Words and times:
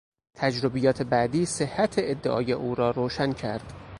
تجربیات 0.35 1.01
بعدی، 1.01 1.45
صحت 1.45 1.95
ادعای 1.97 2.51
او 2.53 2.75
را 2.75 2.91
روشن 2.91 3.33
کرد. 3.33 3.73